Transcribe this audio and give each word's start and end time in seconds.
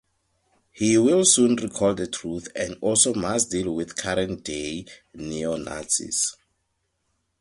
He 0.71 0.97
will 0.97 1.25
soon 1.25 1.57
recall 1.57 1.93
the 1.93 2.07
truth 2.07 2.47
and 2.55 2.75
also 2.81 3.13
must 3.13 3.51
deal 3.51 3.71
with 3.75 3.97
current-day 3.97 4.87
Neo-Nazis. 5.13 6.35